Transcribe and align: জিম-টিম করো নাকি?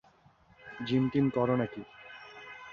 জিম-টিম 0.79 1.25
করো 1.29 1.55
নাকি? 1.55 1.81